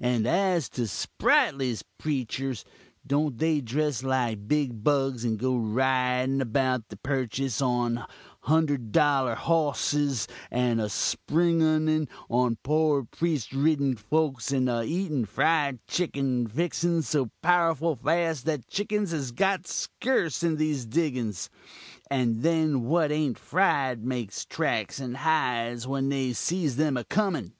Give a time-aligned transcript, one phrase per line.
[0.00, 2.64] And as to Sprightly's preachurs,
[3.06, 8.06] don't they dress like big bugs, and go ridin about the Purchis on
[8.44, 16.46] hunder dollur hossis, a spunginin on poor priest riden folks and a eatin fried chickin
[16.46, 21.50] fixins so powerful fast that chickins has got skerse in these diggins;
[22.10, 27.52] and then what ain't fried makes tracks and hides when they sees them a comin?